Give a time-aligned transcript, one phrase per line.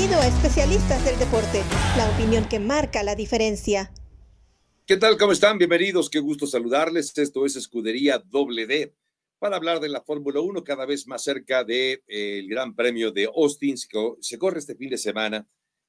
[0.00, 1.62] Bienvenido a Especialistas del Deporte,
[1.98, 3.92] la opinión que marca la diferencia.
[4.86, 5.18] ¿Qué tal?
[5.18, 5.58] ¿Cómo están?
[5.58, 6.08] Bienvenidos.
[6.08, 7.12] Qué gusto saludarles.
[7.18, 8.94] Esto es Escudería Doble D
[9.38, 13.12] para hablar de la Fórmula 1 cada vez más cerca del de, eh, Gran Premio
[13.12, 13.76] de Austin.
[13.76, 15.46] Se corre este fin de semana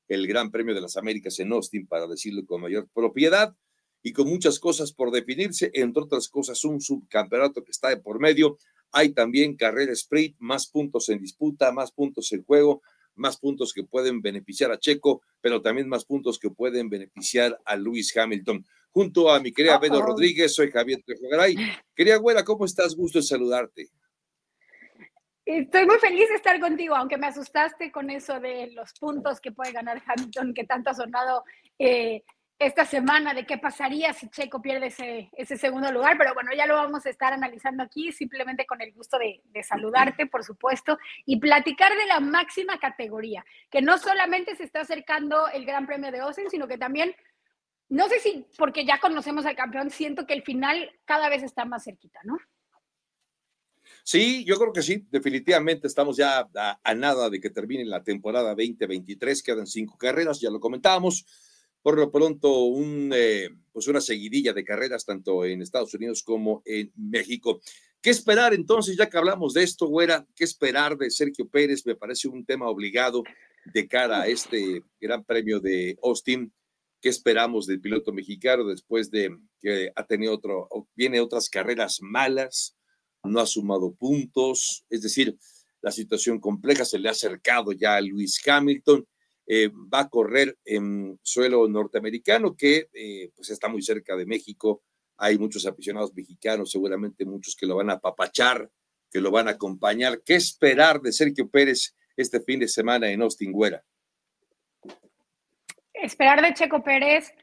[0.10, 3.56] el Gran Premio de las Américas en Austin, para decirlo con mayor propiedad
[4.04, 8.20] y con muchas cosas por definirse, entre otras cosas un subcampeonato que está de por
[8.20, 8.58] medio.
[8.92, 12.82] Hay también carrera sprint, más puntos en disputa, más puntos en juego,
[13.22, 17.76] más puntos que pueden beneficiar a Checo, pero también más puntos que pueden beneficiar a
[17.78, 18.66] Luis Hamilton.
[18.90, 21.56] Junto a mi querida Beto Rodríguez, soy Javier Trejogaray.
[21.96, 22.94] Querida güera, ¿cómo estás?
[22.96, 23.90] Gusto en saludarte.
[25.46, 29.52] Estoy muy feliz de estar contigo, aunque me asustaste con eso de los puntos que
[29.52, 31.44] puede ganar Hamilton, que tanto ha sonado
[31.80, 32.24] eh,
[32.62, 36.68] esta semana de qué pasaría si Checo pierde ese, ese, segundo lugar, pero bueno, ya
[36.68, 41.40] lo vamos a estar analizando aquí, simplemente con el gusto de, saludarte, por supuesto, y
[41.40, 46.20] platicar de la máxima categoría, que no solamente se está acercando el Gran Premio de
[46.20, 47.16] Austin, sino que también,
[47.90, 51.66] no sé si porque ya conocemos al campeón, siento que el final cada vez está
[51.66, 52.38] más cerquita, ¿no?
[54.04, 58.04] Sí, yo creo que sí, definitivamente estamos ya a, a nada de que termine la
[58.04, 61.26] temporada 2023, quedan cinco carreras, ya lo comentábamos
[61.82, 66.62] por lo pronto un, eh, pues una seguidilla de carreras tanto en Estados Unidos como
[66.66, 67.62] en México.
[68.02, 70.26] ¿Qué esperar entonces, ya que hablamos de esto, güera?
[70.36, 71.86] ¿Qué esperar de Sergio Pérez?
[71.86, 73.24] Me parece un tema obligado
[73.74, 76.52] de cara a este Gran Premio de Austin.
[77.00, 82.76] ¿Qué esperamos del piloto mexicano después de que ha tenido otro, viene otras carreras malas,
[83.24, 85.38] no ha sumado puntos, es decir,
[85.82, 89.08] la situación compleja se le ha acercado ya a Luis Hamilton
[89.48, 94.84] eh, va a correr en suelo norteamericano que eh, pues está muy cerca de México.
[95.18, 98.70] Hay muchos aficionados mexicanos, seguramente muchos que lo van a apapachar,
[99.12, 100.22] que lo van a acompañar.
[100.24, 103.84] ¿Qué esperar de Sergio Pérez este fin de semana en Austin Güera?
[105.94, 107.34] Esperar de Checo Pérez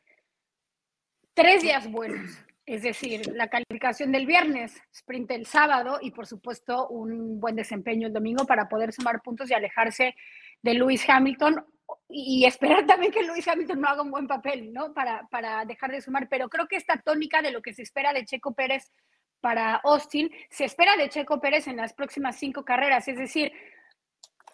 [1.38, 2.36] tres días buenos,
[2.66, 8.08] es decir, la calificación del viernes, sprint el sábado y por supuesto un buen desempeño
[8.08, 10.16] el domingo para poder sumar puntos y alejarse
[10.62, 11.64] de Lewis Hamilton
[12.08, 14.92] y esperar también que Luis Hamilton no haga un buen papel, ¿no?
[14.92, 16.28] Para, para dejar de sumar.
[16.28, 18.92] Pero creo que esta tónica de lo que se espera de Checo Pérez
[19.40, 23.06] para Austin, se espera de Checo Pérez en las próximas cinco carreras.
[23.08, 23.52] Es decir,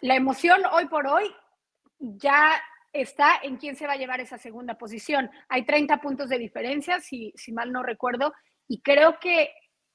[0.01, 1.33] la emoción hoy por hoy
[1.99, 2.61] ya
[2.93, 5.29] está en quién se va a llevar esa segunda posición.
[5.49, 8.33] Hay 30 puntos de diferencia, si, si mal no recuerdo,
[8.67, 9.53] y creo que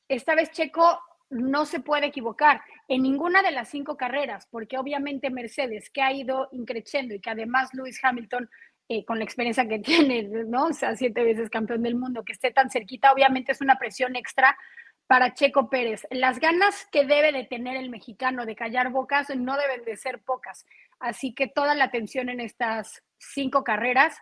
[0.08, 1.00] esta vez Checo
[1.30, 6.12] no se puede equivocar en ninguna de las cinco carreras, porque obviamente Mercedes, que ha
[6.12, 8.50] ido increciendo y que además Lewis Hamilton,
[8.88, 10.66] eh, con la experiencia que tiene, ¿no?
[10.66, 14.16] O sea, siete veces campeón del mundo, que esté tan cerquita, obviamente es una presión
[14.16, 14.58] extra
[15.06, 16.04] para Checo Pérez.
[16.10, 20.20] Las ganas que debe de tener el mexicano de callar bocas no deben de ser
[20.20, 20.66] pocas.
[20.98, 24.16] Así que toda la atención en estas cinco carreras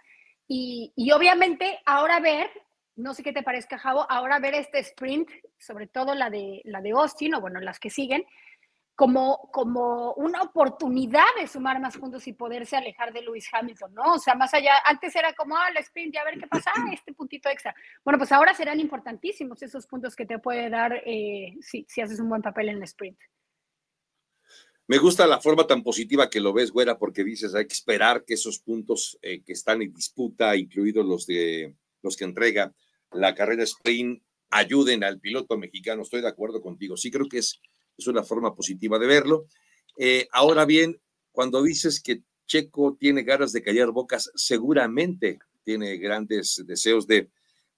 [0.47, 2.51] y, y obviamente ahora ver
[2.99, 6.81] no sé qué te parezca, Javo, ahora ver este sprint, sobre todo la de, la
[6.81, 8.27] de Austin, o bueno, las que siguen,
[8.99, 14.15] como, como una oportunidad de sumar más puntos y poderse alejar de Lewis Hamilton, ¿no?
[14.15, 16.73] O sea, más allá, antes era como, ah, el sprint, ya a ver qué pasa,
[16.75, 17.73] ah, este puntito extra.
[18.05, 22.19] Bueno, pues ahora serán importantísimos esos puntos que te puede dar eh, si, si haces
[22.19, 23.17] un buen papel en el sprint.
[24.89, 28.25] Me gusta la forma tan positiva que lo ves, güera, porque dices, hay que esperar
[28.25, 31.73] que esos puntos eh, que están en disputa, incluidos los de
[32.03, 32.75] los que entrega
[33.13, 34.21] la carrera sprint
[34.51, 36.03] ayuden al piloto mexicano.
[36.03, 36.97] Estoy de acuerdo contigo.
[36.97, 37.61] Sí creo que es,
[37.99, 39.47] es una forma positiva de verlo.
[39.97, 40.99] Eh, ahora bien,
[41.33, 47.29] cuando dices que Checo tiene ganas de callar bocas, seguramente tiene grandes deseos de,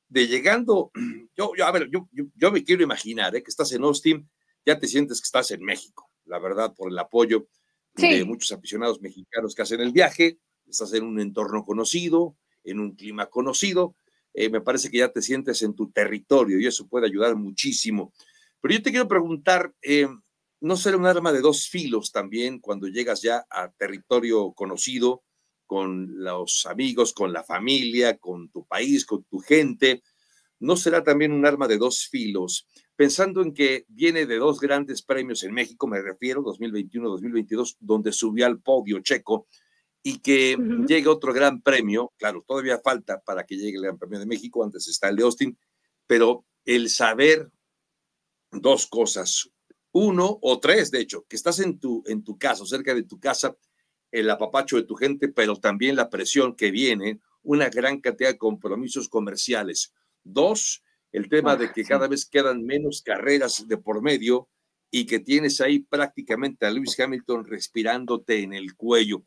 [0.09, 0.93] de llegando.
[1.37, 3.43] Yo, yo a ver, yo, yo, me quiero imaginar ¿eh?
[3.43, 4.29] que estás en Austin,
[4.67, 7.49] ya te sientes que estás en México, la verdad, por el apoyo
[7.95, 10.39] de muchos aficionados mexicanos que hacen el viaje,
[10.69, 13.95] estás en un entorno conocido, en un clima conocido,
[14.35, 18.13] eh, me parece que ya te sientes en tu territorio y eso puede ayudar muchísimo.
[18.61, 20.09] Pero yo te quiero preguntar, eh,
[20.61, 25.23] ¿no será un arma de dos filos también cuando llegas ya a territorio conocido,
[25.67, 30.03] con los amigos, con la familia, con tu país, con tu gente?
[30.59, 32.67] ¿No será también un arma de dos filos?
[32.97, 38.45] Pensando en que viene de dos grandes premios en México, me refiero, 2021-2022, donde subió
[38.45, 39.47] al podio checo,
[40.03, 40.57] y que
[40.87, 42.13] llegue otro gran premio.
[42.17, 45.23] Claro, todavía falta para que llegue el Gran Premio de México, antes está el de
[45.25, 45.59] Austin,
[46.07, 47.51] pero el saber
[48.51, 49.51] dos cosas,
[49.93, 53.19] uno o tres, de hecho, que estás en tu, en tu casa, cerca de tu
[53.19, 53.57] casa,
[54.11, 58.39] el apapacho de tu gente, pero también la presión que viene, una gran cantidad de
[58.39, 59.93] compromisos comerciales.
[60.23, 60.83] Dos,
[61.13, 64.49] el tema de que cada vez quedan menos carreras de por medio
[64.91, 69.23] y que tienes ahí prácticamente a Lewis Hamilton respirándote en el cuello.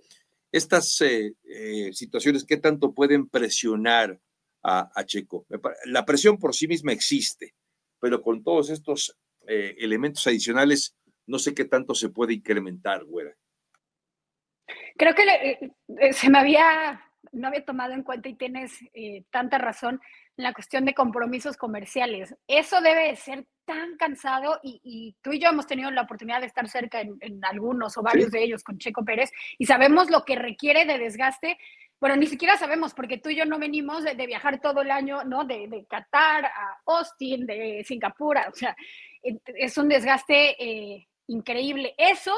[0.52, 4.20] estas eh, eh, situaciones, ¿qué tanto pueden presionar
[4.62, 5.46] a, Checo?
[5.86, 7.54] La presión por sí misma existe,
[8.04, 9.18] pero con todos estos
[9.48, 10.94] eh, elementos adicionales,
[11.26, 13.34] no sé qué tanto se puede incrementar, güera.
[14.98, 15.72] Creo que
[16.12, 17.02] se me había,
[17.32, 18.78] no había tomado en cuenta y tienes
[19.30, 20.02] tanta razón
[20.36, 22.36] en la cuestión de compromisos comerciales.
[22.46, 26.68] Eso debe ser tan cansado y, tú y yo hemos tenido la oportunidad de estar
[26.68, 30.86] cerca en, algunos o varios de ellos con Checo Pérez y sabemos lo que requiere
[30.86, 31.58] de desgaste.
[32.04, 35.24] Bueno, ni siquiera sabemos porque tú y yo no venimos de, viajar todo el año,
[35.24, 35.46] ¿no?
[35.46, 38.76] De, Qatar a Austin, de Singapur, o sea,
[39.22, 41.96] es un desgaste eh, increíble.
[41.98, 42.36] Eso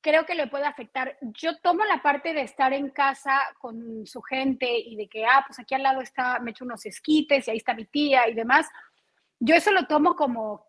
[0.00, 1.16] creo que le puede afectar.
[1.20, 5.44] Yo tomo la parte de estar en casa con su gente y de que, ah,
[5.46, 8.34] pues aquí al lado está, me echo unos esquites y ahí está mi tía y
[8.34, 8.66] demás
[9.38, 10.65] yo eso lo tomo como,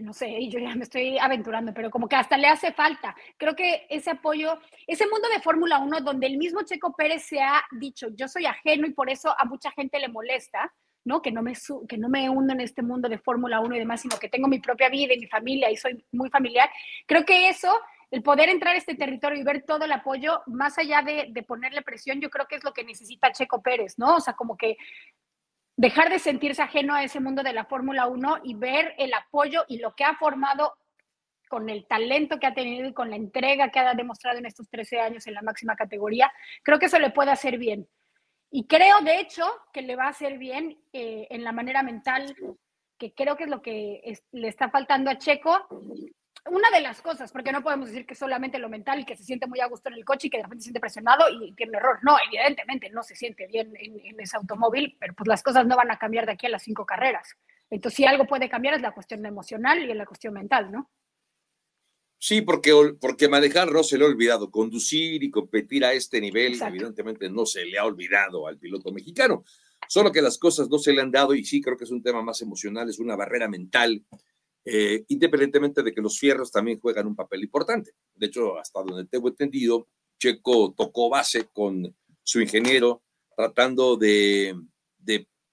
[0.00, 3.14] no sé, yo ya me estoy aventurando, pero como que hasta le hace falta.
[3.36, 7.40] Creo que ese apoyo, ese mundo de Fórmula 1 donde el mismo Checo Pérez se
[7.40, 10.72] ha dicho, yo soy ajeno y por eso a mucha gente le molesta,
[11.04, 11.22] ¿no?
[11.22, 11.54] Que no me,
[11.88, 14.48] que no me hundo en este mundo de Fórmula 1 y demás, sino que tengo
[14.48, 16.68] mi propia vida y mi familia y soy muy familiar.
[17.06, 17.72] Creo que eso,
[18.10, 21.42] el poder entrar a este territorio y ver todo el apoyo, más allá de, de
[21.42, 24.16] ponerle presión, yo creo que es lo que necesita Checo Pérez, ¿no?
[24.16, 24.76] O sea, como que
[25.76, 29.64] dejar de sentirse ajeno a ese mundo de la Fórmula 1 y ver el apoyo
[29.68, 30.74] y lo que ha formado
[31.48, 34.68] con el talento que ha tenido y con la entrega que ha demostrado en estos
[34.68, 36.32] 13 años en la máxima categoría,
[36.62, 37.86] creo que eso le puede hacer bien.
[38.50, 42.34] Y creo, de hecho, que le va a hacer bien eh, en la manera mental,
[42.98, 45.68] que creo que es lo que le está faltando a Checo,
[46.48, 49.24] una de las cosas, porque no podemos decir que solamente lo mental y que se
[49.24, 51.52] siente muy a gusto en el coche y que de repente se siente presionado y
[51.54, 51.98] tiene un error.
[52.02, 55.90] No, evidentemente no se siente bien en, ese automóvil, pero pues las cosas no van
[55.90, 57.36] a cambiar de aquí a las cinco carreras.
[57.70, 60.90] Entonces, si algo puede cambiar es la cuestión emocional y la cuestión mental, ¿no?
[62.18, 64.50] Sí, porque, porque manejar no se le ha olvidado.
[64.50, 69.44] Conducir y competir a este nivel, evidentemente no se le ha olvidado al piloto mexicano.
[69.88, 72.02] Solo que las cosas no se le han dado y sí creo que es un
[72.02, 74.04] tema más emocional, es una barrera mental
[74.68, 77.92] eh, independientemente de que los fierros también juegan un papel importante.
[78.16, 79.86] De hecho, hasta donde tengo entendido,
[80.18, 83.04] Checo tocó base con su ingeniero
[83.36, 84.56] tratando de,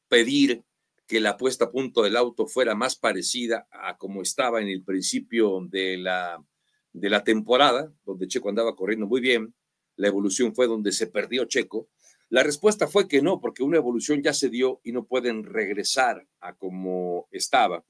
[0.07, 0.63] pedir
[1.07, 4.83] que la puesta a punto del auto fuera más parecida a como estaba en el
[4.83, 6.43] principio de la,
[6.91, 9.53] de la temporada, donde Checo andaba corriendo muy bien.
[9.95, 11.87] La evolución fue donde se perdió Checo.
[12.29, 16.27] La respuesta fue que no, porque una evolución ya se dio y no pueden regresar
[16.39, 17.83] a como estaba.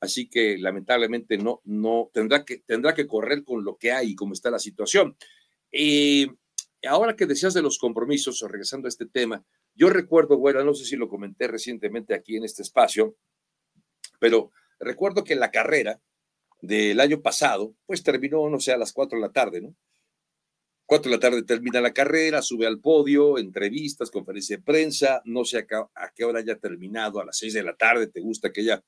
[0.00, 4.32] Así que lamentablemente no, no tendrá que, tendrá que correr con lo que hay y
[4.32, 5.16] está la situación.
[5.70, 6.26] Y
[6.86, 9.44] ahora que decías de los compromisos, regresando a este tema,
[9.74, 13.16] yo recuerdo, bueno, no sé si lo comenté recientemente aquí en este espacio,
[14.18, 16.00] pero recuerdo que la carrera
[16.62, 19.74] del año pasado, pues terminó, no sé, a las 4 de la tarde, ¿no?
[20.86, 25.44] 4 de la tarde termina la carrera, sube al podio, entrevistas, conferencia de prensa, no
[25.44, 28.62] sé a qué, hora haya terminado, a las 6 de la tarde, te gusta que
[28.62, 28.82] ella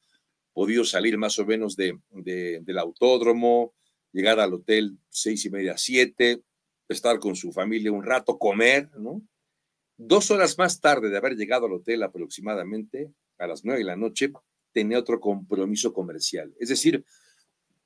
[0.52, 3.75] podido salir más o menos de, del autódromo,
[4.12, 6.43] llegar al hotel seis y media, siete,
[6.88, 9.22] estar con su familia un rato, comer, ¿no?
[9.96, 13.96] Dos horas más tarde de haber llegado al hotel aproximadamente a las nueve de la
[13.96, 14.32] noche,
[14.72, 16.55] tenía otro compromiso comercial.
[16.58, 17.05] Es decir,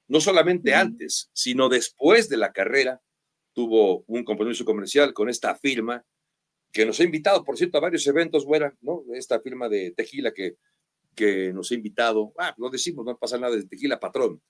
[0.08, 3.00] no solamente antes, sino después de la carrera,
[3.52, 6.04] tuvo un compromiso comercial con esta firma
[6.72, 9.02] que nos ha invitado, por cierto, a varios eventos, buena, ¿no?
[9.14, 10.56] Esta firma de Tejila que
[11.16, 14.40] que nos ha invitado, ah, lo decimos, no pasa nada de Tequila Patrón,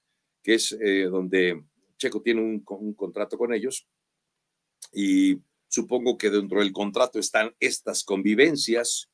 [0.42, 1.64] que es eh, donde
[1.96, 3.86] Checo tiene un, un, contrato con ellos
[4.92, 9.08] y supongo que dentro del contrato están estas convivencias,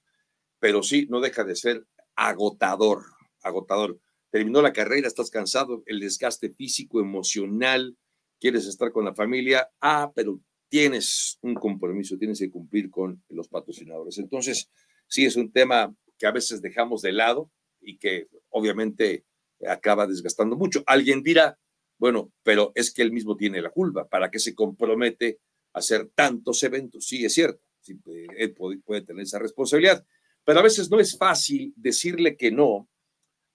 [0.58, 3.04] pero sí, no deja de ser agotador,
[3.42, 4.00] agotador.
[4.30, 7.96] Terminó la carrera, estás cansado, el desgaste físico, emocional,
[8.40, 13.48] quieres estar con la familia, ah, pero tienes un compromiso, tienes que cumplir con los
[13.48, 14.18] patrocinadores.
[14.18, 14.70] Entonces,
[15.06, 17.50] sí es un tema que a veces dejamos de lado
[17.80, 19.24] y que obviamente
[19.66, 20.84] acaba desgastando mucho.
[20.86, 21.58] Alguien dirá,
[21.98, 25.40] bueno, pero es que él mismo tiene la culpa, ¿para qué se compromete
[25.72, 27.08] a hacer tantos eventos?
[27.08, 30.06] Sí, es cierto, eh, él puede, tener esa responsabilidad,
[30.44, 32.88] pero a veces no es fácil decirle que no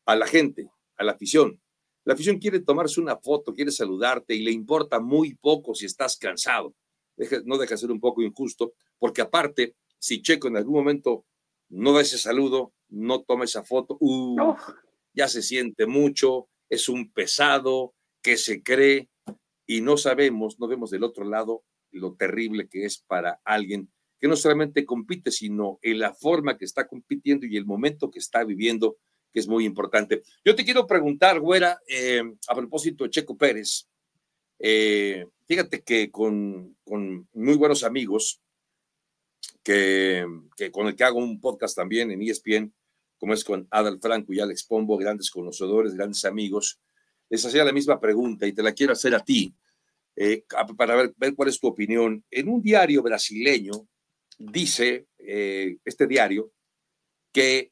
[0.06, 1.62] a la gente, a la afición.
[2.04, 6.18] La afición quiere tomarse una foto, quiere saludarte y le importa muy poco si estás
[6.18, 6.76] cansado.
[7.46, 11.26] no deja de ser un poco injusto, porque aparte, si Checo en algún momento
[11.70, 14.56] no da ese saludo, no toma esa foto, uh,
[15.14, 19.10] ya se siente mucho, es un pesado que se cree
[19.66, 24.28] y no sabemos, no vemos del otro lado lo terrible que es para alguien que
[24.28, 28.44] no solamente compite, sino en la forma que está compitiendo y el momento que está
[28.44, 28.98] viviendo,
[29.32, 30.24] que es muy importante.
[30.44, 33.88] Yo te quiero preguntar, Güera, eh, a propósito de Checo Pérez,
[34.60, 36.76] Eh, fíjate que con,
[37.34, 38.42] muy buenos amigos,
[39.68, 42.74] que, con el que hago un podcast también en ESPN,
[43.18, 46.80] como es con Adal Franco y Alex Pombo, grandes conocedores, grandes amigos,
[47.30, 49.54] les hacía la misma pregunta y te la quiero hacer a ti,
[50.16, 50.46] eh,
[50.78, 52.24] para ver, cuál es tu opinión.
[52.32, 53.74] En un diario brasileño
[54.38, 56.54] dice eh, este diario
[57.34, 57.72] que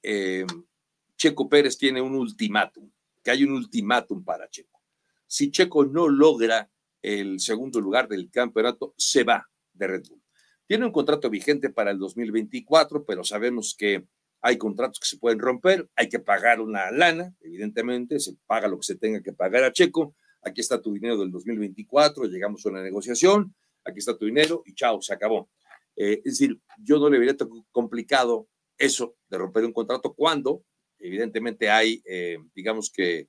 [1.16, 2.92] Checo Pérez tiene un ultimátum,
[3.24, 4.82] que hay un ultimátum para Checo.
[5.26, 6.70] Si Checo no logra
[7.02, 10.25] el segundo lugar del campeonato, se va de Red Bull.
[10.68, 14.06] Tiene un contrato vigente para el 2024, pero sabemos que
[14.42, 18.78] hay contratos que se pueden romper, hay que pagar una lana, evidentemente, se paga lo
[18.78, 20.16] que se tenga que pagar a Checo.
[20.44, 24.76] Aquí está tu dinero del 2024, llegamos a una negociación, aquí está tu dinero y
[24.76, 25.50] chao, se acabó.
[25.96, 30.64] Eh, es decir, yo no le vería tan complicado eso de romper un contrato cuando
[31.00, 33.28] evidentemente hay, eh, digamos que,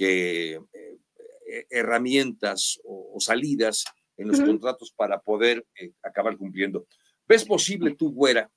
[0.00, 0.60] eh,
[1.70, 3.84] herramientas o, salidas
[4.18, 5.64] en los contratos para poder
[6.02, 6.86] acabar cumpliendo.
[7.26, 8.50] ¿Ves posible tú, Güera,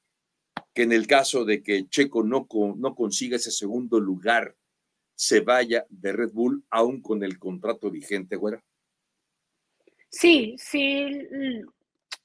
[0.74, 4.56] que en el caso de que Checo no, no consiga ese segundo lugar,
[5.16, 8.62] se vaya de Red Bull aún con el contrato vigente, Güera?
[10.10, 11.10] Sí, sí,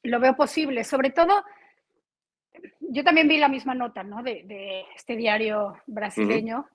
[0.02, 0.83] lo veo posible.
[0.83, 1.45] Sobre todo,
[2.81, 4.23] yo también vi la misma nota, ¿no?
[4.23, 6.66] De, este diario brasileño.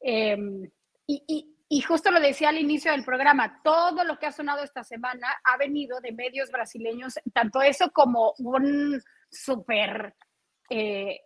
[0.00, 0.70] Em,
[1.06, 5.26] y, justo lo decía al inicio del programa, todo lo que ha sonado esta semana
[5.42, 10.14] ha venido de medios brasileños, tanto eso como un súper
[10.68, 11.20] eh,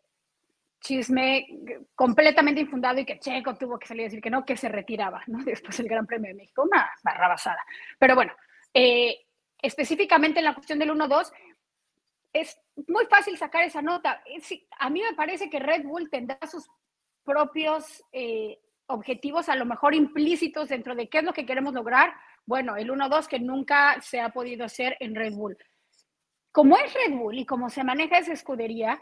[0.81, 1.47] chisme
[1.95, 5.23] completamente infundado y que Checo tuvo que salir a decir que no, que se retiraba,
[5.27, 5.39] ¿no?
[5.45, 7.65] Después del Gran Premio de México, una barrabasada.
[7.99, 8.33] Pero bueno,
[8.73, 9.27] eh,
[9.61, 11.33] específicamente en la cuestión del 1-2,
[12.33, 14.23] es muy fácil sacar esa nota.
[14.79, 16.69] a mí me parece que Red Bull tendrá sus
[17.25, 22.15] propios eh, objetivos, a lo mejor implícitos dentro de qué es lo que queremos lograr.
[22.45, 25.57] Bueno, el 1-2 que nunca se ha podido hacer en Red Bull.
[26.53, 29.01] Como es Red Bull y como se maneja esa escudería,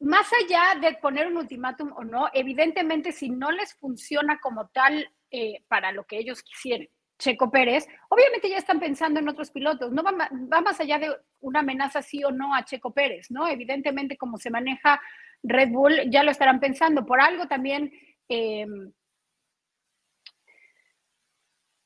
[0.00, 5.08] más allá de poner un ultimátum o no, evidentemente si no les funciona como tal
[5.30, 6.88] eh, para lo que ellos quisieran,
[7.18, 10.12] Checo Pérez, obviamente ya están pensando en otros pilotos, no va,
[10.60, 13.48] más allá de una amenaza sí o no a Checo Pérez, ¿no?
[13.48, 15.00] Evidentemente como se maneja
[15.42, 17.06] Red Bull, ya lo estarán pensando.
[17.06, 17.92] Por algo también,
[18.28, 18.92] em,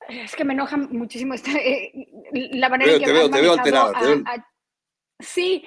[0.08, 1.92] es que me enoja muchísimo esta, eh,
[2.32, 3.92] la manera en que te te veo alterado,
[5.20, 5.64] sí,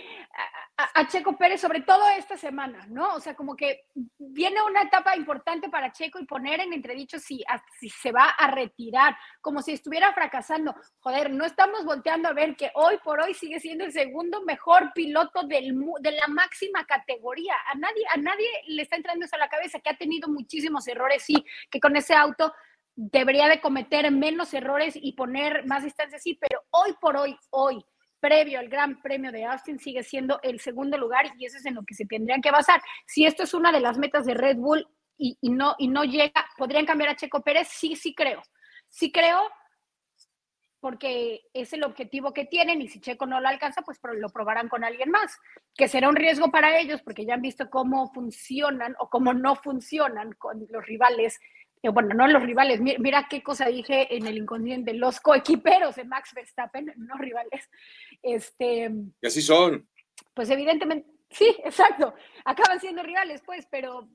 [0.75, 3.13] a, Checo Pérez, sobre todo esta semana, ¿no?
[3.13, 3.85] O sea, como que
[4.17, 7.43] viene una etapa importante para Checo y poner en entredicho si,
[7.79, 10.75] si se va a retirar, como si estuviera fracasando.
[10.99, 14.91] Joder, no estamos volteando a ver que hoy por hoy sigue siendo el segundo mejor
[14.93, 17.55] piloto del, de la máxima categoría.
[17.71, 20.87] A nadie, a nadie le está entrando eso a la cabeza, que ha tenido muchísimos
[20.87, 22.51] errores, sí, que con ese auto
[22.95, 27.83] debería de cometer menos errores y poner más distancia, sí, pero hoy por hoy, hoy,
[28.23, 31.75] previo al Gran Premio de Austin sigue siendo el segundo lugar y eso es en
[31.75, 32.81] lo que se tendrían que basar.
[33.05, 34.87] Si esto es una de las metas de Red Bull
[35.17, 37.67] y, no, y no llega, ¿podrían cambiar a Checo Pérez?
[37.67, 38.41] Sí, sí creo.
[38.87, 39.41] Sí creo
[40.79, 44.69] porque es el objetivo que tienen y si Checo no lo alcanza, pues lo probarán
[44.69, 45.37] con alguien más,
[45.75, 49.55] que será un riesgo para ellos porque ya han visto cómo funcionan o cómo no
[49.55, 51.39] funcionan con los rivales
[51.91, 56.31] bueno, no los rivales, mira, qué cosa dije en el inconsciente, los coequiperos de Max
[56.33, 57.69] Verstappen, no rivales.
[58.21, 58.89] Este,
[59.21, 59.87] y así son.
[60.33, 62.13] Pues evidentemente, sí, exacto,
[62.45, 64.07] acaban siendo rivales, pues, pero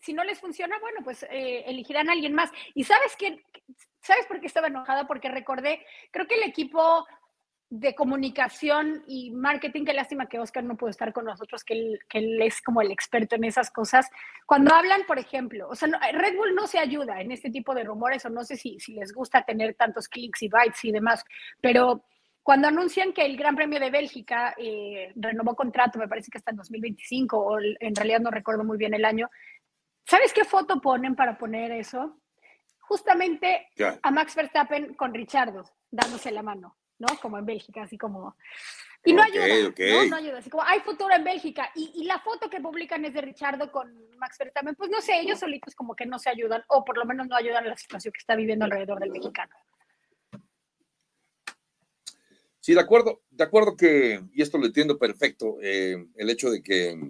[0.00, 2.50] si no les funciona, bueno, pues eh, elegirán a alguien más.
[2.74, 3.42] Y sabes qué,
[4.00, 5.06] ¿sabes por qué estaba enojada?
[5.06, 7.06] Porque recordé, creo que el equipo
[7.70, 12.42] de comunicación y marketing, qué lástima que Oscar no puede estar con nosotros, que él,
[12.42, 14.08] es como el experto en esas cosas.
[14.46, 17.84] Cuando hablan, por ejemplo, o sea, Red Bull no se ayuda en este tipo de
[17.84, 21.24] rumores, o no sé si, si les gusta tener tantos clics y bytes y demás,
[21.60, 22.04] pero
[22.42, 26.52] cuando anuncian que el Gran Premio de Bélgica eh, renovó contrato, me parece que hasta
[26.52, 29.28] en 2025, o en realidad no recuerdo muy bien el año,
[30.06, 32.18] ¿sabes qué foto ponen para poner eso?
[32.78, 33.68] Justamente
[34.02, 36.77] a Max Verstappen con Richardo, dándose la mano.
[36.98, 37.06] ¿No?
[37.20, 38.36] Como en Bélgica, así como...
[39.04, 40.04] Y no ayuda, ¿no?
[40.06, 43.14] no ayuda, así como hay futuro en Bélgica y, y, la foto que publican es
[43.14, 43.88] de Richardo con
[44.18, 47.04] Max Verstappen, pues no sé, ellos solitos como que no se ayudan o por lo
[47.04, 49.54] menos no ayudan a la situación que está viviendo alrededor del mexicano.
[52.68, 56.62] Sí, de acuerdo, de acuerdo que, y esto lo entiendo perfecto, eh, el hecho de
[56.62, 57.00] que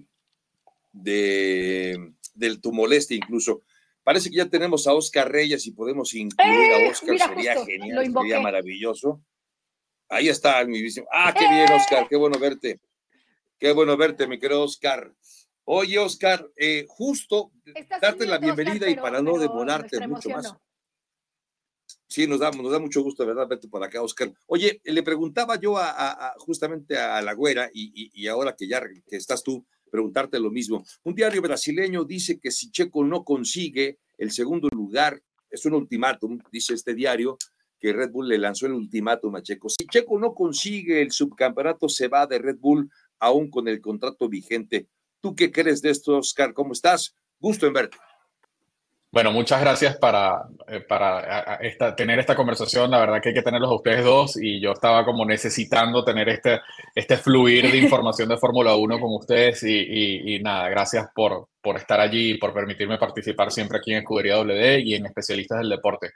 [0.92, 3.62] de, del tu molestia incluso,
[4.04, 8.12] parece que ya tenemos a Oscar Reyes y podemos incluir a eh, Oscar, sería genial,
[8.12, 9.20] sería maravilloso.
[10.08, 11.06] Ahí está mi visión.
[11.12, 12.80] Ah, qué bien, Oscar, qué bueno verte.
[13.58, 15.12] Qué bueno verte, mi querido Oscar.
[15.64, 17.52] Oye, Oscar, eh, justo
[18.00, 20.54] darte la bienvenida y para no demorarte mucho más.
[22.06, 23.46] Sí, nos da, nos da mucho gusto, ¿verdad?
[23.46, 24.32] Verte por acá, Oscar.
[24.46, 29.16] Oye, le preguntaba yo a, justamente a la güera y, y, ahora que ya que
[29.16, 30.84] estás tú, preguntarte lo mismo.
[31.02, 36.38] Un diario brasileño dice que si Checo no consigue el segundo lugar, es un ultimátum,
[36.50, 37.36] dice este diario,
[37.78, 39.68] que Red Bull le lanzó el ultimátum a Checo.
[39.68, 44.28] Si Checo no consigue el subcampeonato, se va de Red Bull aún con el contrato
[44.28, 44.88] vigente.
[45.20, 46.52] ¿Tú qué crees de esto, Oscar?
[46.54, 47.14] ¿Cómo estás?
[47.40, 47.96] Gusto en verte.
[49.10, 51.56] Bueno, muchas gracias para, eh, para
[51.96, 52.90] tener esta conversación.
[52.90, 56.28] La verdad que hay que tenerlos a ustedes dos y yo estaba como necesitando tener
[56.28, 56.60] este,
[56.94, 61.78] este fluir de información de Fórmula 1 con ustedes y, y, nada, gracias por, por
[61.78, 65.70] estar allí y por permitirme participar siempre aquí en Escudería WD y en Especialistas del
[65.70, 66.10] Deporte.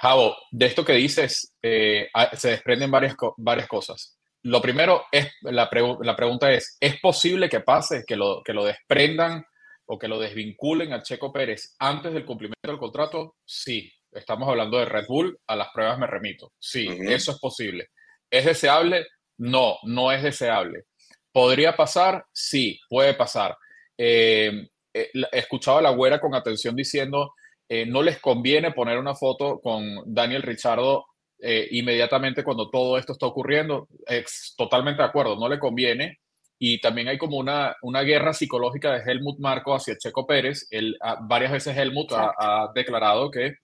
[0.00, 4.18] Javo, de esto que dices eh, se desprenden varias, varias cosas.
[4.42, 5.68] Lo primero es, la,
[6.00, 9.44] la pregunta es, ¿es posible que pase, que lo, que lo desprendan?
[9.92, 13.92] o que lo desvinculen a Checo Pérez antes del cumplimiento del contrato, sí.
[14.12, 16.52] Estamos hablando de Red Bull, a las pruebas me remito.
[16.60, 17.88] Sí, eso es posible.
[18.30, 19.08] ¿Es deseable?
[19.38, 20.84] No, no es deseable.
[21.32, 22.24] ¿Podría pasar?
[22.32, 23.56] Sí, puede pasar.
[23.98, 27.34] Eh, eh, he escuchado a la güera con atención diciendo,
[27.70, 31.06] eh, no les conviene poner una foto con Daniel Richardo
[31.42, 33.88] inmediatamente cuando todo esto está ocurriendo.
[34.06, 36.18] Es totalmente de acuerdo, no le conviene
[36.62, 40.66] y también hay como una, una guerra psicológica de Helmut Marco hacia Checo Pérez.
[40.70, 43.54] Él, ah, varias veces Helmut ha, declarado que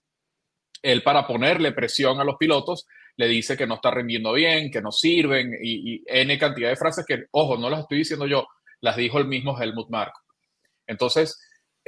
[0.81, 4.81] él para ponerle presión a los pilotos le dice que no está rindiendo bien, que
[4.81, 8.47] no sirven y, N cantidad de frases que, ojo, no las estoy diciendo yo,
[8.81, 10.19] las dijo el mismo Helmut Marco.
[10.87, 11.39] Entonces,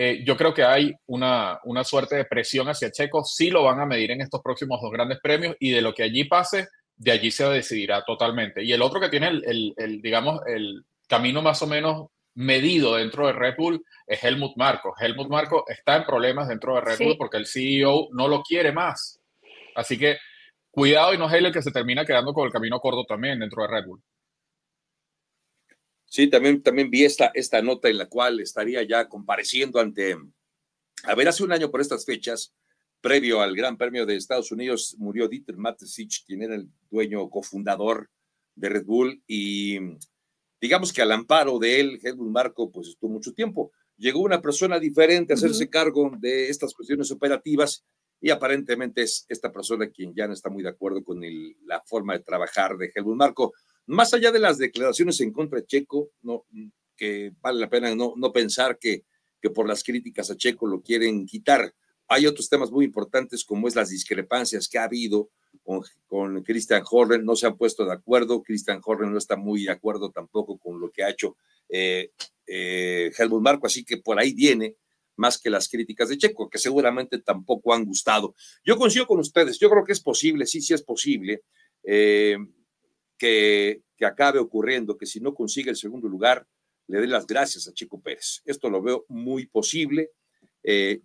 [0.01, 3.81] eh, yo creo que hay una, una suerte de presión hacia Checo, sí lo van
[3.81, 7.11] a medir en estos próximos dos grandes premios y de lo que allí pase, de
[7.11, 8.63] allí se decidirá totalmente.
[8.63, 13.27] Y el otro que tiene el, el digamos, el, camino más o menos medido dentro
[13.27, 14.93] de Red Bull es Helmut Marco.
[14.97, 18.71] Helmut Marco está en problemas dentro de Red Bull porque el CEO no lo quiere
[18.71, 19.19] más.
[19.75, 20.17] Así que
[20.71, 23.39] cuidado y no es él el que se termina quedando con el camino corto también
[23.39, 24.01] dentro de Red Bull.
[26.09, 30.17] Sí, también, también vi esta, esta nota en la cual estaría ya compareciendo ante,
[31.03, 32.53] a ver, hace un año por estas fechas,
[32.99, 38.09] previo al Gran Premio de Estados Unidos, murió Dieter Mateschitz, quien era el dueño cofundador
[38.55, 39.77] de Red Bull, y
[40.59, 43.71] digamos que al amparo de él, Helmut Marco, pues estuvo mucho tiempo.
[43.95, 47.85] Llegó una persona diferente a hacerse cargo de estas cuestiones operativas
[48.21, 51.21] y aparentemente es esta persona quien ya no está muy de acuerdo con
[51.65, 53.53] la forma de trabajar de Helmut Marco.
[53.89, 56.11] Más allá de las declaraciones en contra de Checo,
[56.95, 59.03] que vale la pena no, no pensar que,
[59.41, 61.73] que por las críticas a Checo lo quieren quitar.
[62.07, 65.31] Hay otros temas muy importantes como es las discrepancias que ha habido
[66.07, 69.71] con, Christian Horner, no se han puesto de acuerdo, Christian Horner no está muy de
[69.71, 71.35] acuerdo tampoco con lo que ha hecho
[71.67, 72.11] eh,
[72.45, 74.75] eh, Helmut Marco, así que por ahí viene
[75.15, 78.35] más que las críticas de Checo, que seguramente tampoco han gustado.
[78.63, 81.41] Yo coincido con ustedes, yo creo que es posible, sí, sí es posible,
[81.83, 82.37] eh,
[83.19, 86.47] que, acabe ocurriendo, que si no consigue el segundo lugar,
[86.87, 88.41] le dé las gracias a Checo Pérez.
[88.45, 90.09] Esto lo veo muy posible,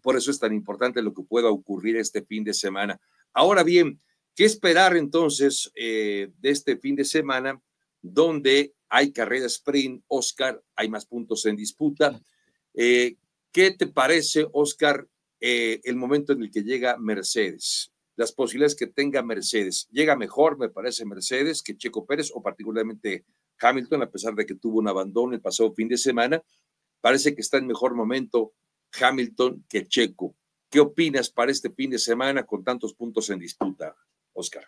[0.00, 3.00] por eso es tan importante lo que pueda ocurrir este fin de semana.
[3.32, 4.00] Ahora bien,
[4.34, 7.62] ¿Qué esperar entonces eh, de este fin de semana
[8.02, 12.20] donde hay carrera sprint, Oscar, hay más puntos en disputa?
[12.74, 13.16] Eh,
[13.52, 15.06] ¿Qué te parece, Oscar,
[15.40, 17.92] eh, el momento en el que llega Mercedes?
[18.16, 19.88] Las posibilidades que tenga Mercedes.
[19.90, 23.24] Llega mejor, me parece, Mercedes que Checo Pérez o particularmente
[23.58, 26.42] Hamilton, a pesar de que tuvo un abandono el pasado fin de semana.
[27.00, 28.52] Parece que está en mejor momento
[29.00, 30.36] Hamilton que Checo.
[30.70, 33.94] ¿Qué opinas para este fin de semana con tantos puntos en disputa?
[34.32, 34.64] Oscar.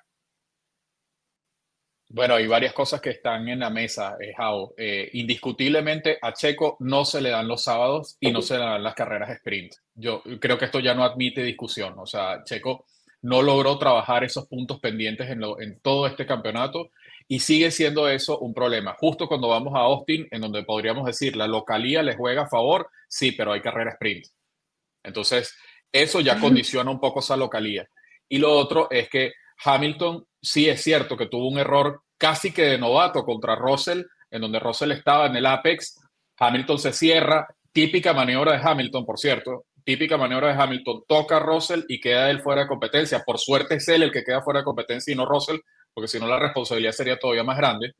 [2.08, 4.32] Bueno, hay varias cosas que están en la mesa, eh,
[4.76, 8.82] eh, indiscutiblemente a Checo no se le dan los sábados y no se le dan
[8.84, 9.74] las carreras sprint.
[9.94, 11.94] Yo creo que esto ya no admite discusión.
[11.98, 12.86] O sea, Checo
[13.26, 16.90] no logró trabajar esos puntos pendientes en, en todo este campeonato
[17.26, 18.94] y sigue siendo eso un problema.
[19.00, 22.88] Justo cuando vamos a Austin, en donde podríamos decir la localía le juega a favor,
[23.08, 24.26] sí, pero hay carrera sprint.
[25.02, 25.52] Entonces,
[25.90, 27.88] eso ya condiciona un poco esa localía.
[28.28, 29.32] Y lo otro es que
[29.64, 34.40] Hamilton sí es cierto que tuvo un error casi que de novato contra Russell, en
[34.40, 35.98] donde Russell estaba en el apex.
[36.38, 41.40] Hamilton se cierra, típica maniobra de Hamilton, por cierto, típica maniobra de Hamilton, toca a
[41.40, 43.22] Russell y queda él fuera de competencia.
[43.24, 45.60] Por suerte es él el que queda fuera de competencia y no Russell,
[45.94, 47.92] porque si no la responsabilidad sería todavía más grande.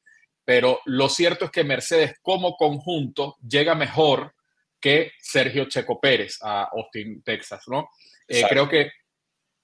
[0.44, 4.34] Pero lo cierto es que Mercedes como conjunto llega mejor
[4.80, 7.88] que Sergio Checo Pérez a Austin, Texas, ¿no?
[8.28, 8.90] Eh, creo que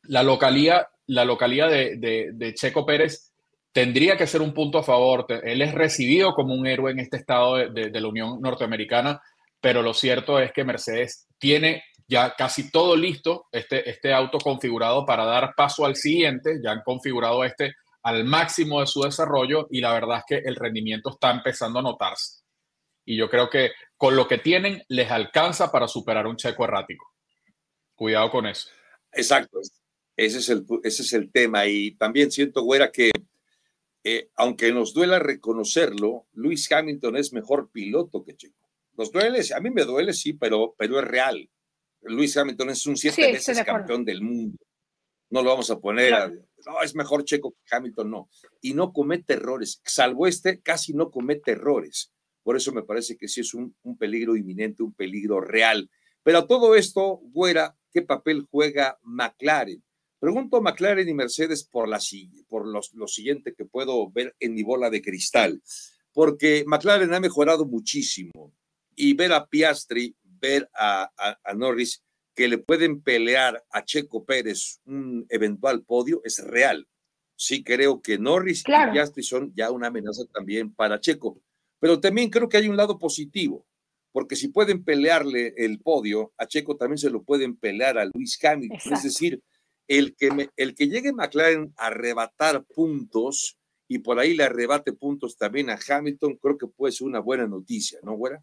[0.04, 3.32] la localía la localidad de, Checo Pérez
[3.72, 5.26] tendría que ser un punto a favor.
[5.44, 9.20] Él es recibido como un héroe en este estado de, la Unión Norteamericana,
[9.60, 15.04] pero lo cierto es que Mercedes tiene ya casi todo listo, este, este auto configurado
[15.06, 19.80] para dar paso al siguiente, ya han configurado este al máximo de su desarrollo y
[19.80, 22.42] la verdad es que el rendimiento está empezando a notarse.
[23.04, 27.12] Y yo creo que con lo que tienen les alcanza para superar un checo errático.
[27.94, 28.68] Cuidado con eso.
[29.12, 29.60] Exacto,
[30.16, 31.66] ese es el, ese es el tema.
[31.66, 33.10] Y también siento, güera, que
[34.04, 38.68] eh, aunque nos duela reconocerlo, Luis Hamilton es mejor piloto que Checo.
[38.94, 41.48] Nos duele, a mí me duele, sí, pero, pero es real.
[42.02, 44.58] Luis Hamilton es un siete veces campeón del mundo.
[45.30, 48.28] No lo vamos a poner a, no, es mejor Checo que Hamilton, no.
[48.60, 52.12] Y no comete errores, salvo este, casi no comete errores.
[52.42, 55.90] Por eso me parece que sí es un, un peligro inminente, un peligro real.
[56.22, 59.82] Pero a todo esto, Güera, ¿qué papel juega McLaren?
[60.18, 61.98] Pregunto a McLaren y Mercedes por, la,
[62.48, 65.62] por los, lo siguiente que puedo ver en mi bola de cristal,
[66.12, 68.54] porque McLaren ha mejorado muchísimo
[68.94, 71.10] y ver a Piastri, ver a,
[71.44, 72.02] a, Norris
[72.34, 76.86] que le pueden pelear a Checo Pérez un eventual podio es real.
[77.36, 81.40] Sí creo que Norris y Piastri son ya una amenaza también para Checo,
[81.78, 83.66] pero también creo que hay un lado positivo,
[84.12, 88.38] porque si pueden pelearle el podio, a Checo también se lo pueden pelear a Luis
[88.44, 88.92] Hamilton.
[88.92, 89.42] Es decir,
[89.88, 95.36] el que, el que llegue McLaren a arrebatar puntos y por ahí le arrebate puntos
[95.36, 98.42] también a Hamilton, creo que puede ser una buena noticia, ¿no, güera?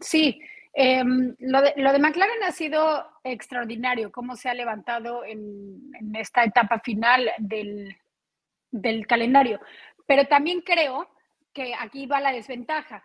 [0.00, 0.40] Sí,
[0.72, 6.16] em, lo, de, lo, de, McLaren ha sido extraordinario, cómo se ha levantado en, en
[6.16, 7.96] esta etapa final del,
[8.70, 9.60] del, calendario.
[10.06, 11.08] Pero también creo
[11.52, 13.02] que aquí va la desventaja.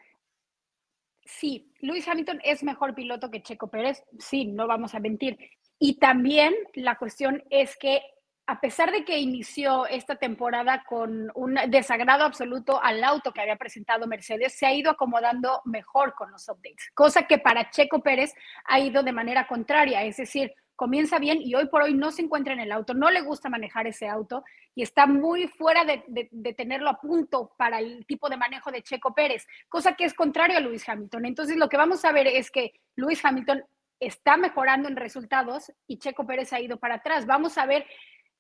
[1.24, 5.38] Sí, Luis Hamilton es mejor piloto que Checo Pérez, sí, no vamos a mentir.
[5.80, 8.02] Y también la cuestión es que
[8.48, 13.56] a pesar de que inició esta temporada con un desagrado absoluto al auto que había
[13.56, 18.34] presentado Mercedes, se ha ido acomodando mejor con los updates, cosa que para Checo Pérez
[18.66, 22.22] ha ido de manera contraria, es decir, comienza bien y hoy por hoy no se
[22.22, 24.44] encuentra en el auto, no le gusta manejar ese auto
[24.76, 29.16] y está muy fuera de, tenerlo a punto para el tipo de manejo de Checo
[29.16, 31.26] Pérez, cosa que es contrario a Luis Hamilton.
[31.26, 33.64] Entonces lo que vamos a ver es que Luis Hamilton
[34.02, 37.26] está mejorando en resultados y Checo Pérez ha ido para atrás.
[37.26, 37.86] Vamos a ver,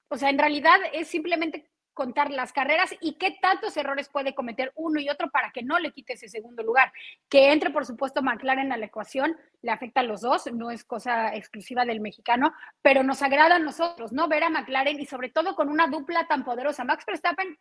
[0.09, 4.71] o sea, en realidad es simplemente contar las carreras y qué tantos errores puede cometer
[4.75, 6.91] uno y otro para que no le quite ese segundo lugar.
[7.29, 10.83] Que entre, por supuesto, McLaren a la ecuación, le afecta a los dos, no es
[10.83, 14.27] cosa exclusiva del mexicano, pero nos agrada a nosotros, ¿no?
[14.27, 16.83] Ver a McLaren y sobre todo con una dupla tan poderosa.
[16.83, 17.57] Max Verstappen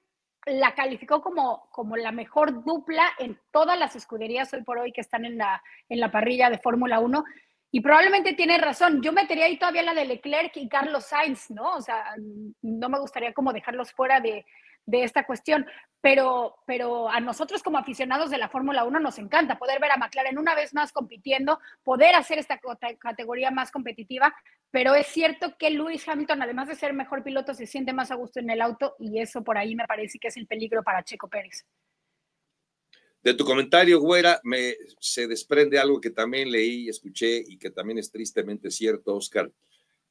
[0.47, 5.01] la calificó como, como la mejor dupla en todas las escuderías hoy por hoy que
[5.01, 7.25] están en la, en la parrilla de Fórmula 1
[7.75, 9.03] y probablemente tiene razón.
[9.03, 11.73] Yo metería ahí todavía la de Leclerc y Carlos Sainz, ¿no?
[11.73, 12.15] O sea,
[12.63, 14.47] no me gustaría como dejarlos fuera de,
[14.87, 15.67] esta cuestión,
[16.01, 19.97] pero, pero a nosotros como aficionados de la Fórmula 1 nos encanta poder ver a
[19.97, 22.61] McLaren una vez más compitiendo, poder hacer esta
[23.01, 24.33] categoría más competitiva,
[24.71, 28.15] pero es cierto que Lewis Hamilton, además de ser mejor piloto, se siente más a
[28.15, 31.03] gusto en el auto y eso por ahí me parece que es el peligro para
[31.03, 31.67] Checo Pérez.
[33.25, 37.71] De tu comentario, Güera, me, se desprende algo que también leí y escuché y que
[37.71, 39.51] también es tristemente cierto, Oscar.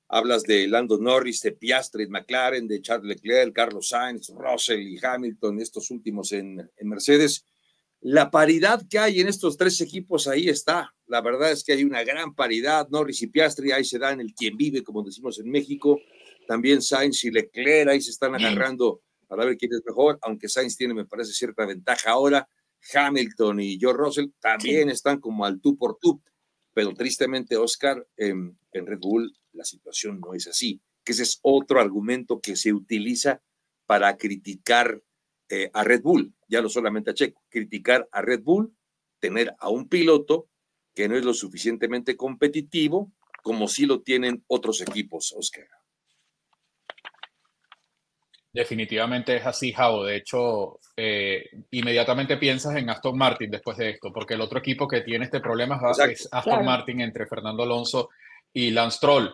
[0.08, 5.62] Hablas de Lando Norris, de Piastri, McLaren, de Charles Leclerc, Carlos Sainz, Russell y Hamilton,
[5.62, 7.45] estos últimos en, en Mercedes.
[8.02, 10.91] La paridad que hay en estos tres equipos ahí está.
[11.06, 12.88] La verdad es que hay una gran paridad.
[12.89, 16.02] Norris y Piastri ahí se dan el quien vive, como decimos en México.
[16.47, 20.76] También Sainz y Leclerc ahí se están agarrando para ver quién es mejor, aunque Sainz
[20.76, 22.49] tiene, me parece, cierta ventaja ahora
[22.93, 26.21] Hamilton y George Russell también están como al tú por tú,
[26.73, 31.79] pero tristemente, Oscar, en, Red Bull la situación no es así, que ese es otro
[31.79, 33.41] argumento que se utiliza
[33.85, 35.01] para criticar
[35.49, 38.75] eh, a Red Bull, ya no solamente a Checo, criticar a Red Bull,
[39.19, 40.49] tener a un piloto
[40.95, 43.11] que no es lo suficientemente competitivo
[43.43, 45.67] como si lo tienen otros equipos, Oscar.
[48.53, 50.03] Definitivamente es así, Jao.
[50.03, 54.87] De hecho, eh, inmediatamente piensas en Aston Martin después de esto, porque el otro equipo
[54.87, 58.09] que tiene este problema es Aston Martin entre Fernando Alonso
[58.53, 59.29] y Lance Troll.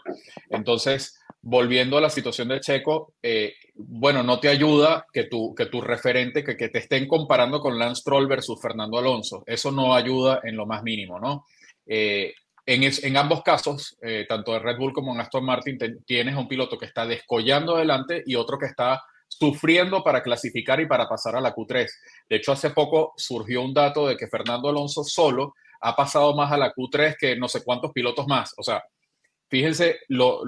[0.50, 5.66] Entonces, volviendo a la situación de Checo, eh, bueno, no te ayuda que tu, que
[5.66, 9.44] tu referente, que, que, te estén comparando con Lance Troll versus Fernando Alonso.
[9.46, 11.46] Eso no ayuda en lo más mínimo, ¿no?
[11.86, 12.34] Eh,
[12.74, 16.86] en, ambos casos, tanto de Red Bull como en Aston Martin, tienes un piloto que
[16.86, 21.54] está descollando adelante y otro que está sufriendo para clasificar y para pasar a la
[21.54, 21.88] Q3.
[22.28, 26.52] De hecho, hace poco surgió un dato de que Fernando Alonso solo ha pasado más
[26.52, 28.54] a la Q3 que no sé cuántos pilotos más.
[28.58, 28.84] O sea,
[29.50, 30.44] fíjense lo,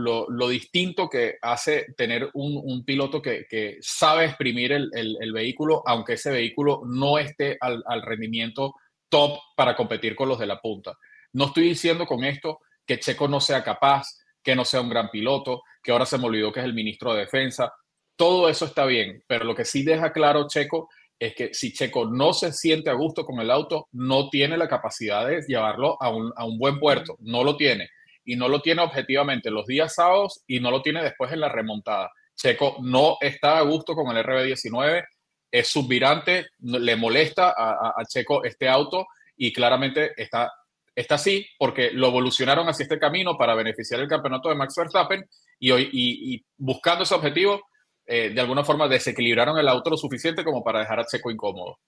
[0.49, 7.17] distinto que hace tener un, piloto que, sabe exprimir el, vehículo, aunque ese vehículo no
[7.17, 8.73] esté al rendimiento
[9.10, 10.97] top para competir con los de la punta.
[11.34, 14.08] No estoy diciendo con esto que Checo no sea capaz,
[14.44, 17.13] que no sea un gran piloto, que ahora se me olvidó que es el ministro
[17.13, 17.72] de Defensa.
[18.15, 22.06] Todo eso está bien, pero lo que sí deja claro Checo es que si Checo
[22.06, 26.10] no se siente a gusto con el auto, no tiene la capacidad de llevarlo a
[26.10, 27.89] un, a un buen puerto, no lo tiene.
[28.26, 31.50] Y no lo tiene objetivamente los días sábados y no lo tiene después en la
[31.50, 32.12] remontada.
[32.36, 35.04] Checo no está a gusto con el RB19,
[35.52, 40.52] es subvirante, le molesta a, Checo este auto y claramente está,
[40.95, 45.27] está así porque lo evolucionaron hacia este camino para beneficiar el campeonato de Max Verstappen
[45.60, 47.62] y, hoy, y, buscando ese objetivo,
[48.06, 51.80] eh, de alguna forma desequilibraron el auto lo suficiente como para dejar a Checo incómodo.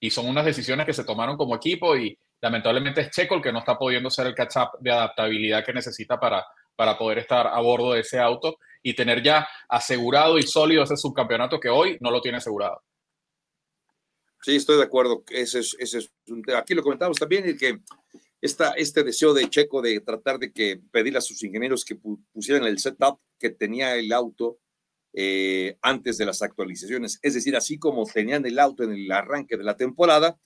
[0.00, 3.52] Y son unas decisiones que se tomaron como equipo y lamentablemente es Checo el que
[3.52, 6.44] no está pudiendo ser el catch-up de adaptabilidad que necesita para,
[6.76, 10.96] para poder estar a bordo de ese auto y tener ya asegurado y sólido ese
[10.96, 12.82] subcampeonato que hoy no lo tiene asegurado.
[14.42, 15.24] Sí, estoy de acuerdo.
[15.30, 16.12] Ese es, ese es
[16.54, 17.78] Aquí lo comentamos también, el que
[18.44, 21.96] esta, este deseo de Checo de tratar de que pedir a sus ingenieros que
[22.30, 24.58] pusieran el setup que tenía el auto
[25.14, 27.18] eh, antes de las actualizaciones.
[27.22, 30.38] Es decir, así como tenían el auto en el arranque de la temporada,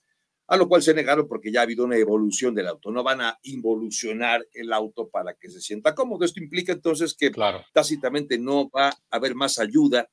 [0.47, 2.93] a lo cual se negaron porque ya ha habido una evolución del auto.
[2.93, 6.25] No van a involucionar el auto para que se sienta cómodo.
[6.25, 7.33] Esto implica entonces que
[7.73, 10.09] tácitamente no va a haber más ayuda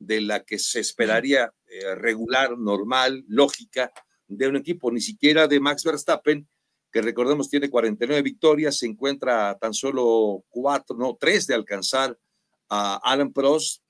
[0.00, 3.92] de la que se esperaría eh, regular, normal, lógica
[4.26, 6.48] de un equipo, ni siquiera de Max Verstappen,
[6.90, 12.18] que recordemos tiene 49 victorias, se encuentra tan solo cuatro, no, tres de alcanzar
[12.68, 13.82] a Alan Prost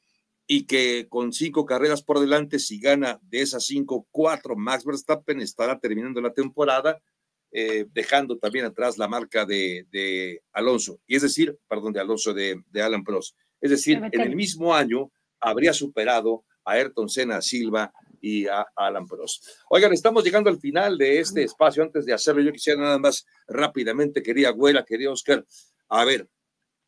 [0.46, 5.40] y que con cinco carreras por delante, si gana de esas cinco, cuatro, Max Verstappen
[5.40, 6.98] estará terminando la temporada,
[7.52, 12.62] eh, dejando también atrás la marca de, Alonso, y es decir, perdón, de Alonso, de,
[12.70, 13.36] de Alan Prost.
[13.60, 19.06] Es decir, en el mismo año, habría superado a Ayrton Senna Silva y a Alan
[19.06, 19.46] Prost.
[19.70, 21.82] Oigan, estamos llegando al final de este espacio.
[21.82, 25.44] Antes de hacerlo, yo quisiera nada más rápidamente, quería Güera, quería Oscar,
[25.88, 26.28] a ver,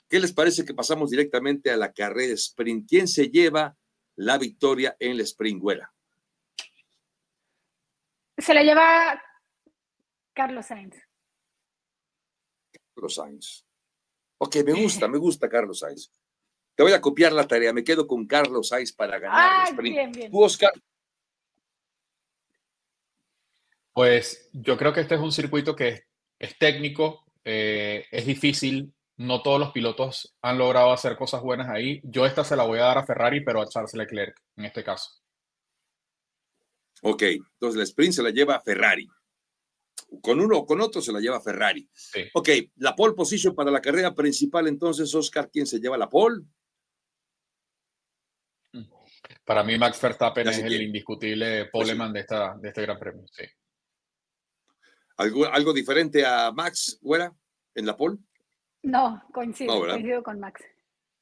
[0.08, 2.88] ¿qué les parece que pasamos directamente a la carrera sprint?
[2.88, 3.76] ¿Quién se lleva
[4.16, 5.92] la victoria en la sprint, Güera?
[8.36, 9.22] Se la lleva
[10.32, 10.96] Carlos Sainz.
[12.94, 13.66] Carlos Sainz.
[14.38, 16.10] Ok, me gusta, me gusta Carlos Sainz.
[16.74, 17.72] Te voy a copiar la tarea.
[17.72, 20.16] Me quedo con Carlos Sainz para ganar el sprint.
[20.16, 20.72] Bien, ¿Tú, Oscar?
[24.00, 26.04] Pues yo creo que este es un circuito que
[26.38, 28.94] es, técnico, eh, es difícil.
[29.18, 32.00] No todos los pilotos han logrado hacer cosas buenas ahí.
[32.04, 34.82] Yo esta se la voy a dar a Ferrari, pero a Charles Leclerc en este
[34.82, 35.10] caso.
[37.02, 39.06] Ok, entonces el sprint se la lleva a Ferrari.
[40.22, 41.86] Con uno o con otro se la lleva Ferrari.
[42.32, 46.40] Ok, la pole position para la carrera principal, entonces, Oscar, ¿quién se lleva la pole?
[49.44, 53.26] Para mí, Max Verstappen es el indiscutible poleman de, esta, de este Gran Premio.
[53.30, 53.44] Sí.
[55.20, 57.36] ¿Algo, ¿Algo diferente a Max, Güera,
[57.74, 58.16] en la pole?
[58.82, 60.62] No, coincido, coincido con Max.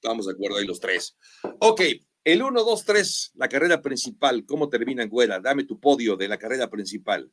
[0.01, 1.17] Estamos de acuerdo ahí los tres.
[1.59, 1.81] Ok,
[2.23, 4.45] el 1, 2, 3, la carrera principal.
[4.47, 5.41] ¿Cómo termina, Güera?
[5.41, 7.29] Dame tu podio de la carrera principal.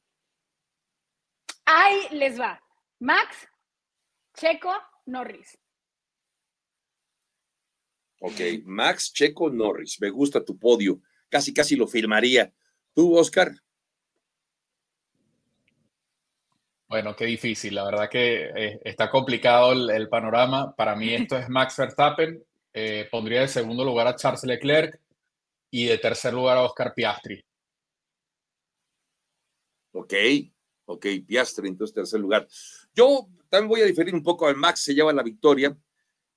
[1.66, 2.60] Ahí les va.
[2.98, 3.48] Max,
[4.34, 4.74] Checo,
[5.06, 5.60] Norris.
[8.22, 11.00] Ok, Max Checo Norris, me gusta tu podio,
[11.30, 12.52] casi casi lo firmaría.
[12.96, 13.54] ¿Tú, Oscar?
[16.96, 20.74] Bueno, qué difícil, la verdad que eh, está complicado el, panorama.
[20.74, 25.02] Para mí esto es Max Verstappen, eh, pondría de segundo lugar a Charles Leclerc
[25.70, 27.44] y de tercer lugar a Oscar Piastri.
[29.92, 30.14] Ok,
[30.86, 32.48] ok, Piastri entonces tercer lugar.
[32.94, 35.78] Yo también voy a diferir un poco, al Max se lleva la victoria,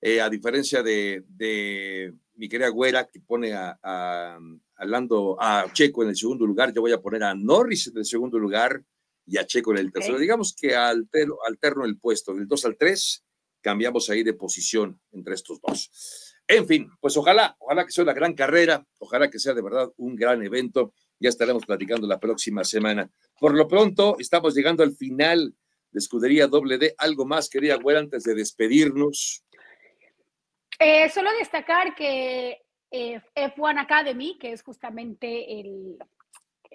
[0.01, 4.41] eh, a diferencia de, mi querida Güera, que pone a, a,
[4.77, 8.41] a Checo en el segundo lugar, yo voy a poner a Norris en el segundo
[8.41, 8.83] lugar
[9.29, 10.19] y a Checo en el tercero.
[10.19, 13.25] Digamos que alterno, alterno el puesto, del 2 al 3,
[13.61, 16.35] cambiamos ahí de posición entre estos dos.
[16.47, 19.93] En fin, pues ojalá, ojalá que sea una gran carrera, ojalá que sea de verdad
[19.99, 20.95] un gran evento.
[21.21, 23.11] Ya estaremos platicando la próxima semana.
[23.39, 25.55] Por lo pronto, estamos llegando al final
[25.91, 26.95] de Escudería Doble D.
[26.97, 29.45] ¿Algo más, querida Güera, antes de despedirnos?
[30.79, 35.99] Eh, solo destacar que eh, F1 Academy, que es justamente el,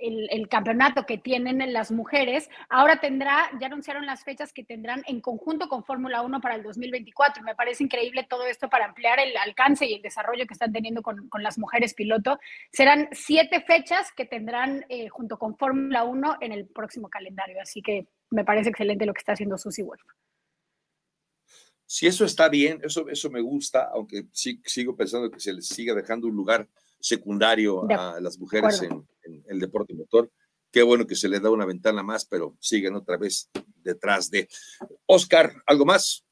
[0.04, 5.22] el, campeonato que tienen las mujeres, ahora tendrá, ya anunciaron las fechas que tendrán en
[5.22, 7.44] conjunto con Fórmula 1 para el 2024.
[7.44, 11.02] Me parece increíble todo esto para ampliar el alcance y el desarrollo que están teniendo
[11.02, 12.40] con, con las mujeres piloto.
[12.72, 17.62] Serán siete fechas que tendrán eh, junto con Fórmula 1 en el próximo calendario.
[17.62, 20.02] Así que me parece excelente lo que está haciendo Susie Wolf.
[21.86, 25.68] Si eso está bien, eso, eso me gusta, aunque sí, sigo pensando que se les
[25.68, 26.68] siga dejando un lugar
[27.00, 30.30] secundario a las mujeres en, el deporte motor.
[30.72, 33.50] Qué bueno que se les da una ventana más, pero siguen otra vez
[33.84, 34.48] detrás de.
[35.06, 36.26] Oscar, ¿algo más?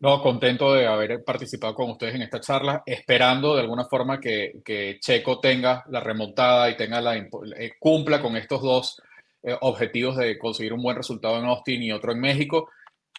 [0.00, 4.60] No, contento de haber participado con ustedes en esta charla, esperando de alguna forma que,
[4.64, 9.02] que Checo tenga la remontada y tenga la, eh, cumpla con estos dos
[9.42, 12.70] eh, objetivos de conseguir un buen resultado en Austin y otro en México.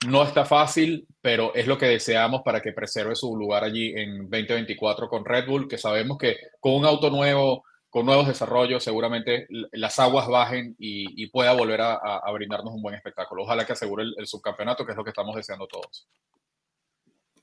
[0.08, 4.30] No está fácil, pero es lo que deseamos para que preserve su lugar allí en
[4.30, 9.48] 2024 con Red Bull, que sabemos que con un auto nuevo, con nuevos desarrollos, seguramente
[9.50, 13.44] las aguas bajen y, pueda volver a, brindarnos un buen espectáculo.
[13.44, 16.08] Ojalá que asegure el subcampeonato, que es lo que estamos deseando todos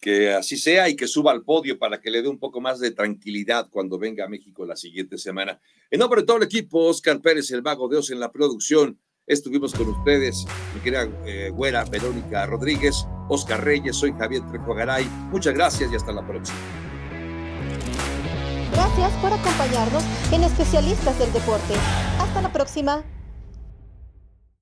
[0.01, 2.79] que así sea y que suba al podio para que le dé un poco más
[2.79, 5.61] de tranquilidad cuando venga a México la siguiente semana.
[5.90, 8.99] En nombre de todo el equipo, Oscar Pérez, el mago de Dios en la producción,
[9.29, 15.05] estuvimos con ustedes, mi querida eh, güera Verónica Rodríguez, Oscar Reyes, soy Javier Trejo Garay.
[15.31, 16.59] Muchas gracias y hasta la próxima.
[18.73, 21.75] Gracias por acompañarnos en Especialistas del Deporte.
[22.19, 23.05] Hasta la próxima.